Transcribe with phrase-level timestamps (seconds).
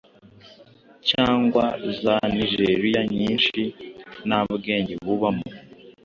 [1.09, 1.63] cyangwa
[2.01, 3.61] za nigeria nyinshi
[4.27, 5.47] nta bwenge bubamo